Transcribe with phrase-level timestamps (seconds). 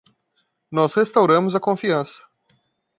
[0.71, 2.23] Nós restauramos a confiança